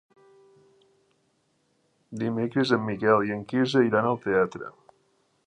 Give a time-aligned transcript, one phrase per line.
[2.23, 4.73] Dimecres en Miquel i en Quirze iran al teatre.